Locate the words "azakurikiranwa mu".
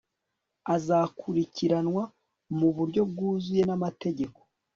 0.75-2.69